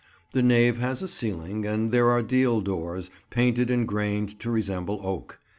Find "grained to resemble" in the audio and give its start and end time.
3.87-4.99